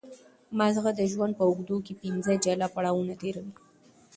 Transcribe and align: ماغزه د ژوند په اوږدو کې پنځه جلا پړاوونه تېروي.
ماغزه 0.57 0.91
د 0.99 1.01
ژوند 1.11 1.33
په 1.37 1.43
اوږدو 1.49 1.77
کې 1.85 1.93
پنځه 2.01 2.31
جلا 2.43 2.67
پړاوونه 2.75 3.13
تېروي. 3.21 3.53